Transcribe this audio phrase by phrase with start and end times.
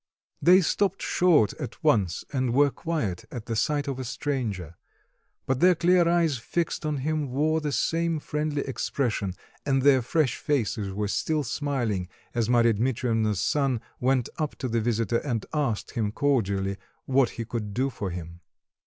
[0.41, 4.75] They stopped short at once and were quiet at the sight of a stranger;
[5.45, 10.37] but their clear eyes fixed on him wore the same friendly expression, and their fresh
[10.37, 15.91] faces were still smiling as Marya Dmitreivna's son went up to the visitor and asked
[15.91, 18.39] him cordially what he could do for him.